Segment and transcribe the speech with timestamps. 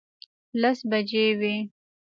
[0.61, 1.55] لس بجې وې.